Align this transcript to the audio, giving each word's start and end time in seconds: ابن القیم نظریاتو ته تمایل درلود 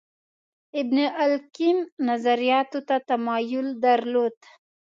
ابن 0.79 0.97
القیم 1.23 1.77
نظریاتو 2.07 2.79
ته 2.87 2.95
تمایل 3.09 3.67
درلود 3.83 4.37